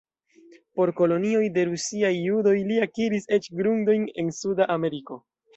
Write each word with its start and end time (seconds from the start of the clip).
Por 0.79 0.91
kolonioj 1.01 1.41
de 1.57 1.65
rusiaj 1.73 2.11
judoj 2.15 2.55
li 2.71 2.81
akiris 2.89 3.31
eĉ 3.39 3.51
grundojn 3.61 4.11
en 4.25 4.37
Suda 4.43 4.73
Ameriko. 4.79 5.25